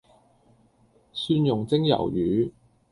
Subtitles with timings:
[1.13, 2.51] 蒜茸蒸魷魚